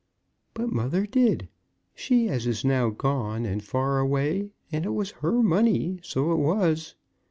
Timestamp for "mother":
0.71-1.05